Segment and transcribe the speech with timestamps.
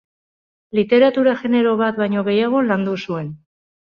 [0.77, 3.29] Literatura-genero bat baino gehiago landu zuen.